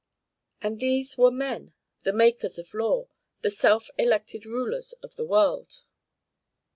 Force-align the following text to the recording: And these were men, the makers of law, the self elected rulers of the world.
And 0.63 0.79
these 0.79 1.15
were 1.15 1.29
men, 1.29 1.73
the 2.05 2.11
makers 2.11 2.57
of 2.57 2.73
law, 2.73 3.07
the 3.43 3.51
self 3.51 3.91
elected 3.99 4.47
rulers 4.47 4.93
of 5.03 5.13
the 5.15 5.27
world. 5.27 5.83